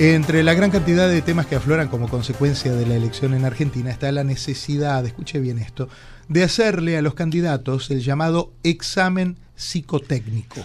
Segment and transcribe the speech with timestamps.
[0.00, 3.90] Entre la gran cantidad de temas que afloran como consecuencia de la elección en Argentina
[3.90, 5.88] está la necesidad, escuche bien esto,
[6.28, 10.60] de hacerle a los candidatos el llamado examen psicotécnico.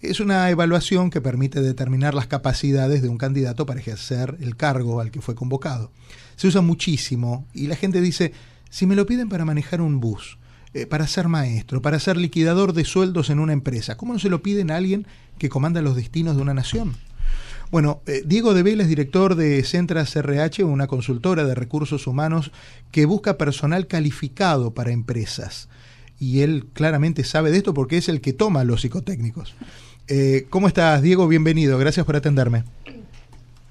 [0.00, 5.02] Es una evaluación que permite determinar las capacidades de un candidato para ejercer el cargo
[5.02, 5.92] al que fue convocado.
[6.36, 8.32] Se usa muchísimo y la gente dice,
[8.70, 10.38] si me lo piden para manejar un bus,
[10.72, 14.30] eh, para ser maestro, para ser liquidador de sueldos en una empresa, ¿cómo no se
[14.30, 16.96] lo piden a alguien que comanda los destinos de una nación?
[17.70, 22.52] Bueno, eh, Diego de Vélez, director de Centras RH, una consultora de recursos humanos
[22.92, 25.68] que busca personal calificado para empresas.
[26.18, 29.54] Y él claramente sabe de esto porque es el que toma los psicotécnicos.
[30.08, 31.26] Eh, ¿Cómo estás, Diego?
[31.26, 31.76] Bienvenido.
[31.78, 32.62] Gracias por atenderme.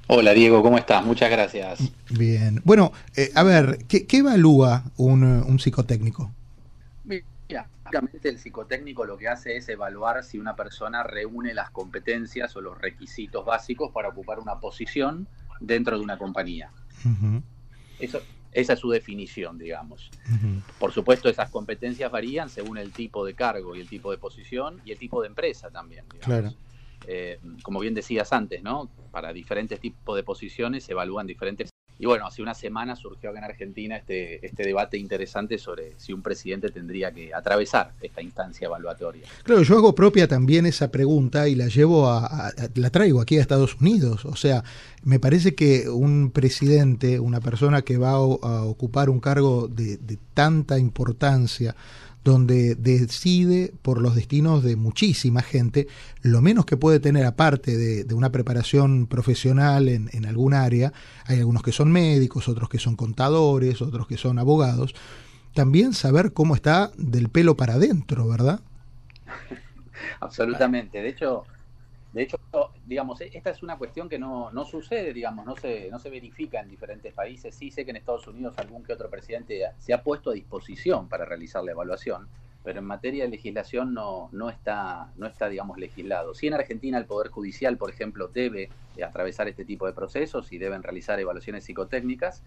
[0.07, 0.61] Hola, Diego.
[0.61, 1.03] ¿Cómo estás?
[1.05, 1.79] Muchas gracias.
[2.09, 2.61] Bien.
[2.65, 6.31] Bueno, eh, a ver, ¿qué, evalúa un, un psicotécnico?
[7.95, 12.61] Básicamente el psicotécnico lo que hace es evaluar si una persona reúne las competencias o
[12.61, 15.27] los requisitos básicos para ocupar una posición
[15.59, 16.71] dentro de una compañía.
[17.99, 18.21] Eso,
[18.51, 20.09] esa es su definición, digamos.
[20.79, 24.81] Por supuesto, esas competencias varían según el tipo de cargo y el tipo de posición
[24.83, 26.05] y el tipo de empresa también.
[26.19, 26.53] Claro.
[27.07, 28.89] Eh, como bien decías antes, ¿no?
[29.11, 33.39] Para diferentes tipos de posiciones se evalúan diferentes y bueno, hace una semana surgió acá
[33.39, 38.65] en Argentina este, este debate interesante sobre si un presidente tendría que atravesar esta instancia
[38.65, 39.23] evaluatoria.
[39.43, 43.41] Claro, yo hago propia también esa pregunta y la llevo a, la traigo aquí a
[43.41, 44.25] Estados Unidos.
[44.25, 44.63] O sea,
[45.03, 50.17] me parece que un presidente, una persona que va a, ocupar un cargo de, de
[50.33, 51.75] tanta importancia,
[52.25, 55.87] donde decide por los destinos de muchísima gente,
[56.23, 60.91] lo menos que puede tener aparte de, una preparación profesional en, en, algún área,
[61.27, 64.95] hay algunos que son médicos, otros que son contadores, otros que son abogados,
[65.53, 68.59] también saber cómo está del pelo para adentro, ¿verdad?
[70.19, 71.03] Absolutamente.
[71.03, 71.43] De hecho,
[72.15, 72.39] de hecho,
[72.85, 76.09] digamos, e-, esta es una cuestión que no, no sucede, digamos, no se, no se
[76.09, 77.53] verifica en diferentes países.
[77.53, 81.09] Sí sé que en Estados Unidos algún que otro presidente se ha puesto a disposición
[81.09, 82.29] para realizar la evaluación,
[82.63, 86.33] pero en materia de legislación no, no, está, no está, digamos, legislado.
[86.33, 88.69] Sí en Argentina el Poder Judicial, por ejemplo, debe
[89.05, 92.43] atravesar este tipo de procesos y deben realizar evaluaciones psicotécnicas,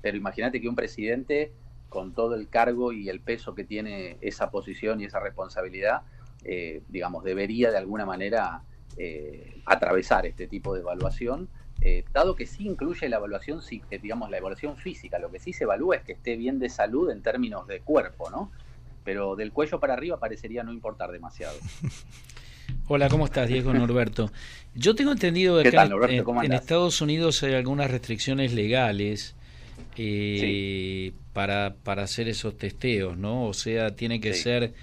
[0.00, 1.52] pero imagínate que un presidente,
[1.88, 6.02] con todo el cargo y el peso que tiene esa posición y esa responsabilidad,
[6.42, 8.64] eh, digamos, debería de alguna manera
[8.96, 11.48] eh, atravesar este tipo de evaluación,
[11.80, 15.52] eh, dado que sí incluye la evaluación, eh, digamos, la evaluación física, lo que sí
[15.52, 18.52] se evalúa es que esté bien de salud en términos de cuerpo, ¿no?
[19.04, 21.56] Pero del cuello para arriba parecería no importar demasiado.
[22.86, 24.30] Hola, ¿cómo estás, Diego Norberto?
[24.74, 29.34] Yo tengo entendido que en, Estados Unidos hay algunas restricciones legales
[31.32, 33.46] para, para hacer esos testeos, ¿no?
[33.46, 34.74] O sea, tiene que ser,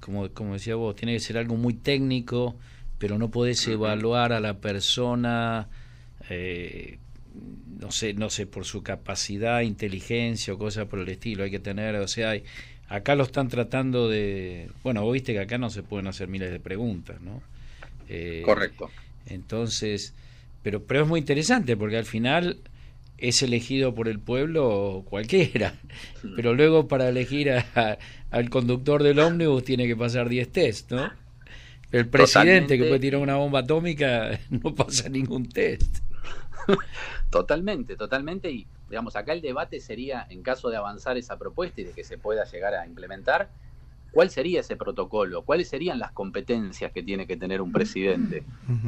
[0.00, 2.56] como, como decía vos, tiene que ser algo muy técnico,
[3.00, 5.68] pero no podés evaluar a la persona,
[6.28, 6.98] eh,
[7.78, 11.42] no sé, no sé, por su capacidad, inteligencia o cosas por el estilo.
[11.42, 12.44] Hay que tener, o sea, hay,
[12.88, 16.52] acá lo están tratando de, bueno, vos viste que acá no se pueden hacer miles
[16.52, 17.42] de preguntas, ¿no?
[18.10, 18.90] Eh, Correcto.
[19.24, 20.12] Entonces,
[20.62, 22.58] pero, pero es muy interesante porque al final
[23.16, 25.72] es elegido por el pueblo cualquiera,
[26.36, 31.10] pero luego para elegir al conductor del ómnibus tiene que pasar 10 test, ¿no?
[31.92, 35.98] El presidente que puede tirar una bomba atómica no pasa ningún test.
[37.30, 38.50] Totalmente, totalmente.
[38.50, 42.04] Y digamos, acá el debate sería, en caso de avanzar esa propuesta y de que
[42.04, 43.48] se pueda llegar a implementar,
[44.10, 45.42] ¿cuál sería ese protocolo?
[45.42, 48.42] ¿Cuáles serían las competencias que tiene que tener un presidente?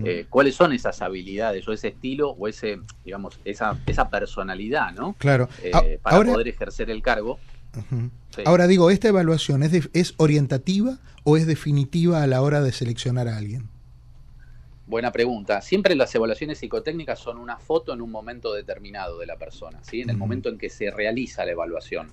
[0.04, 5.14] Eh, ¿Cuáles son esas habilidades o ese estilo o ese, digamos, esa, esa personalidad, ¿no?
[5.18, 5.48] Claro.
[5.62, 7.38] Eh, para poder ejercer el cargo.
[8.44, 13.28] Ahora digo, ¿esta evaluación es, es orientativa o es definitiva a la hora de seleccionar
[13.28, 13.68] a alguien?
[14.86, 15.62] Buena pregunta.
[15.62, 20.02] Siempre las evaluaciones psicotécnicas son una foto en un momento determinado de la persona, ¿sí?
[20.02, 22.12] en el momento en que se realiza la evaluación.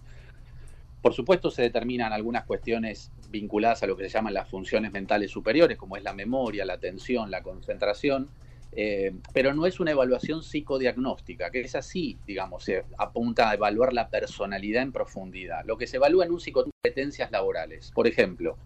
[1.02, 5.32] Por supuesto, se determinan algunas cuestiones vinculadas a lo que se llaman las funciones mentales
[5.32, 8.30] superiores, como es la memoria, la atención, la concentración,
[8.72, 13.94] eh, pero no es una evaluación psicodiagnóstica, que es así, digamos, se apunta a evaluar
[13.94, 15.66] la personalidad en profundidad.
[15.66, 18.58] Lo que se evalúa en un psicocompetencias laborales, por ejemplo,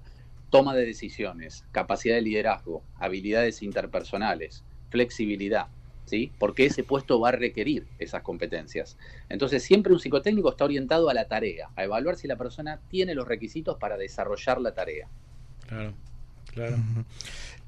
[0.50, 5.68] toma de decisiones, capacidad de liderazgo, habilidades interpersonales, flexibilidad,
[6.06, 6.32] ¿sí?
[6.38, 8.98] Porque ese puesto va a requerir esas competencias.
[9.30, 13.16] Entonces, siempre un psicotécnico está orientado a la tarea, a evaluar si la persona tiene
[13.16, 15.08] los requisitos para desarrollar la tarea.
[15.66, 15.96] Claro,
[16.54, 16.78] claro.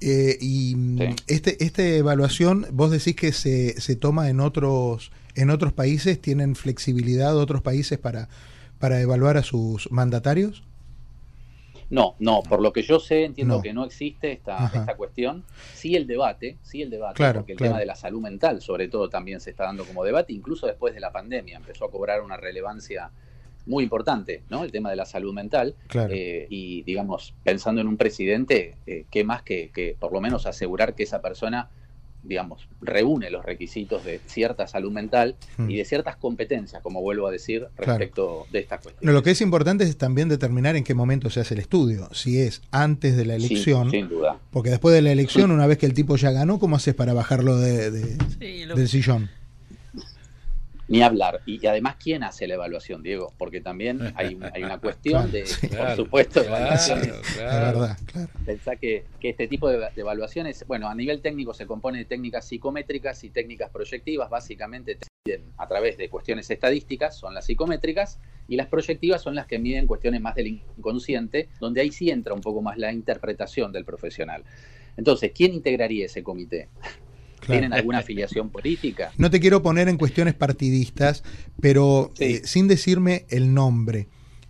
[0.01, 5.49] Eh, y mm, este, esta evaluación, vos decís que se, se toma en otros, en
[5.49, 8.29] otros países, ¿tienen flexibilidad otros países para,
[8.79, 10.63] para evaluar a sus mandatarios?
[11.89, 15.43] No, no, por lo que yo sé, entiendo que no existe esta, esta cuestión.
[15.73, 19.07] Sí el debate, sí el debate, porque el tema de la salud mental, sobre todo,
[19.07, 22.37] también se está dando como debate, incluso después de la pandemia, empezó a cobrar una
[22.37, 23.11] relevancia
[23.65, 24.63] muy importante, ¿no?
[24.63, 25.75] El tema de la salud mental.
[26.09, 30.45] Eh, y, digamos, pensando en un presidente, eh, ¿qué más que, que por lo menos
[30.45, 31.69] asegurar que esa persona
[32.27, 35.67] digamos, reúne los requisitos de cierta salud mental y hmm.
[35.67, 39.13] de ciertas competencias, como vuelvo a decir, respecto de esta cuestión.
[39.13, 42.39] lo que es importante es también determinar en qué momento se hace el estudio, si
[42.39, 44.39] es antes de la elección, sin duda.
[44.51, 47.13] porque después de la elección, una vez que el tipo ya ganó, ¿cómo haces para
[47.13, 49.29] bajarlo de, del sillón?
[50.87, 51.41] Ni hablar.
[51.45, 53.33] Y, además, ¿quién hace la evaluación, Diego?
[53.37, 55.45] Porque también hay, hay una cuestión de,
[55.75, 57.11] por supuesto, evaluaciones.
[57.37, 58.29] verdad, claro.
[58.45, 62.47] Pensá que, que, este tipo de, evaluaciones, bueno, a nivel técnico se compone de técnicas
[62.47, 64.99] psicométricas y técnicas proyectivas, básicamente
[65.57, 69.87] a través de cuestiones estadísticas, son las psicométricas, y las proyectivas son las que miden
[69.87, 74.43] cuestiones más del inconsciente, donde ahí sí entra un poco más la interpretación del profesional.
[74.97, 76.69] Entonces, ¿quién integraría ese comité?
[77.45, 79.11] ¿Tienen alguna afiliación política?
[79.17, 81.23] No te quiero poner en cuestiones partidistas,
[81.61, 84.07] pero eh, sin decirme el nombre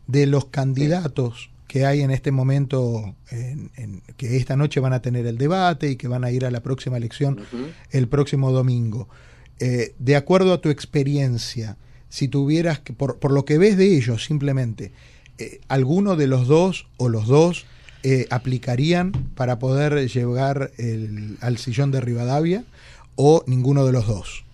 [0.07, 5.25] de los candidatos que hay en este momento, en, que esta noche van a tener
[5.25, 7.41] el debate y que van a ir a la próxima elección
[7.91, 9.09] el próximo domingo.
[9.59, 11.77] Eh, de acuerdo a tu experiencia,
[12.07, 14.93] si tuvieras que, por, por lo que ves de ellos simplemente,
[15.37, 17.65] eh, alguno de los dos o los dos
[18.29, 20.71] aplicarían para poder llegar
[21.41, 22.63] al sillón de Rivadavia
[23.15, 24.45] o ninguno de los dos?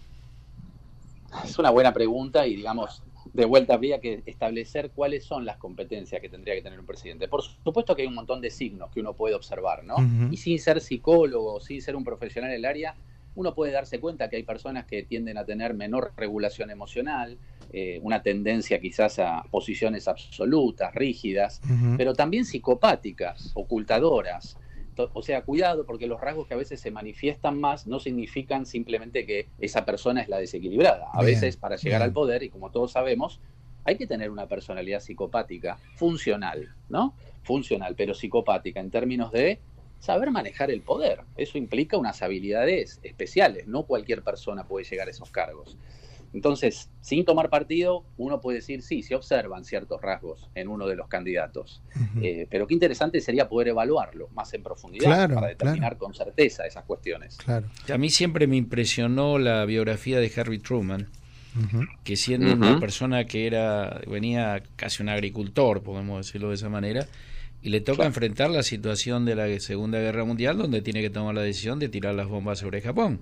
[1.45, 3.01] Es una buena pregunta y digamos,
[3.33, 7.27] de vuelta habría que establecer cuáles son las competencias que tendría que tener un presidente.
[7.27, 9.95] Por supuesto que hay un montón de signos que uno puede observar, ¿no?
[10.29, 12.95] Y sin ser psicólogo, sin ser un profesional del área,
[13.35, 17.37] uno puede darse cuenta que hay personas que tienden a tener menor regulación emocional,
[17.73, 21.61] eh, una tendencia quizás a posiciones absolutas, rígidas,
[21.97, 24.57] pero también psicopáticas, ocultadoras,
[25.13, 29.25] o sea, cuidado porque los rasgos que a veces se manifiestan más no significan simplemente
[29.25, 31.07] que esa persona es la desequilibrada.
[31.13, 33.39] A veces para llegar al poder, y como todos sabemos,
[33.83, 37.15] hay que tener una personalidad psicopática funcional, ¿no?
[37.43, 39.59] Funcional, pero psicopática en términos de
[40.01, 41.21] saber manejar el poder.
[41.37, 45.77] Eso implica unas habilidades especiales, no cualquier persona puede llegar a esos cargos.
[46.33, 50.95] Entonces, sin tomar partido, uno puede decir, sí, se observan ciertos rasgos en uno de
[50.95, 51.81] los candidatos,
[52.21, 56.85] eh, pero qué interesante sería poder evaluarlo más en profundidad para determinar con certeza esas
[56.85, 57.37] cuestiones.
[57.37, 57.67] Claro.
[57.93, 61.09] A mí siempre me impresionó la biografía de Harry Truman,
[62.05, 67.07] que siendo una persona que era venía casi un agricultor, podemos decirlo de esa manera,
[67.63, 71.35] y le toca enfrentar la situación de la Segunda Guerra Mundial donde tiene que tomar
[71.35, 73.21] la decisión de tirar las bombas sobre Japón.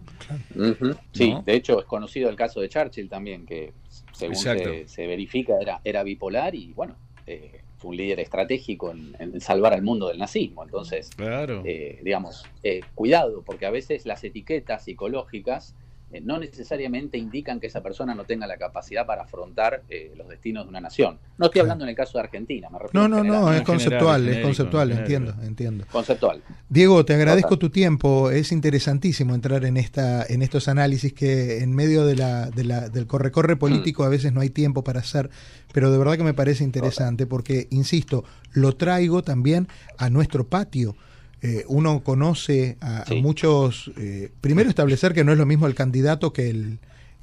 [1.14, 3.74] Sí, de hecho es conocido el caso de Churchill también, que
[4.14, 6.96] según se, verifica era, era bipolar y bueno,
[7.28, 10.64] eh, fue un líder estratégico en, salvar al mundo del nazismo.
[10.64, 11.64] Entonces, claro.
[11.66, 15.76] Eh, digamos, eh, cuidado, porque a veces las etiquetas psicológicas
[16.12, 20.28] eh, no necesariamente indican que esa persona no tenga la capacidad para afrontar eh, los
[20.28, 21.20] destinos de una nación.
[21.38, 24.28] No estoy hablando en el caso de Argentina, me refiero No, no, no, es conceptual,
[24.28, 25.86] es conceptual, entiendo, entiendo.
[25.92, 26.42] Conceptual.
[26.68, 31.74] Diego, te agradezco tu tiempo, es interesantísimo entrar en esta en estos análisis que en
[31.74, 35.30] medio de la, de la del corre-corre político a veces no hay tiempo para hacer,
[35.74, 39.68] pero de verdad que me parece interesante porque, insisto, lo traigo también
[39.98, 40.96] a nuestro patio
[41.42, 43.92] eh, uno conoce a, muchos.
[43.98, 46.80] Eh, primero, establecer que no es lo mismo el candidato que el.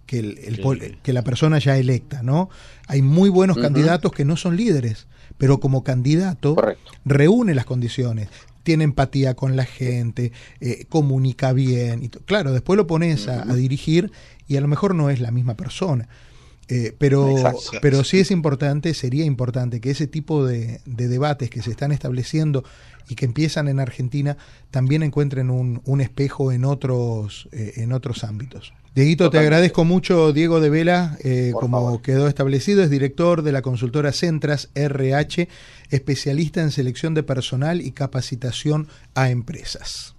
[0.06, 2.48] Que, el, que la persona ya electa, ¿no?
[2.86, 6.54] Hay muy buenos candidatos que no son líderes, pero como candidato
[7.04, 8.28] reúne las condiciones,
[8.66, 10.30] tiene empatía con la gente,
[10.60, 12.04] eh, comunica bien.
[12.04, 14.12] Y claro, después lo pones a, dirigir
[14.46, 16.08] y a lo mejor no es la misma persona.
[16.98, 17.34] Pero,
[17.80, 21.92] pero sí es importante, sería importante que ese tipo de, de, debates que se están
[21.92, 22.64] estableciendo
[23.08, 24.36] y que empiezan en Argentina
[24.70, 28.72] también encuentren un, un espejo en otros, eh, en otros ámbitos.
[28.94, 33.60] Dieguito, te agradezco mucho, Diego de Vela, eh, como quedó establecido, es director de la
[33.60, 35.48] consultora Centras RH,
[35.90, 40.15] especialista en selección de personal y capacitación a empresas.